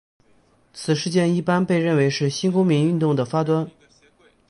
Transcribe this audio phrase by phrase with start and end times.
[0.73, 3.69] 此事件一般被认为是新公民运动的发端。